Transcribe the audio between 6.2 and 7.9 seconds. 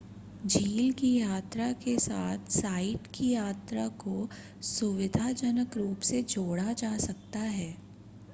जोड़ा जा सकता है